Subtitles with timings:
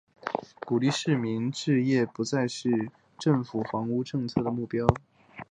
[0.65, 4.87] 鼓励市民置业再不是政府房屋政策的目标。